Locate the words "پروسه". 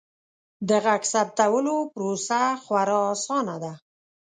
1.93-2.41